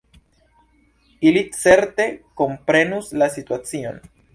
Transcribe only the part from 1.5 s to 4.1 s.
certe komprenus la situacion.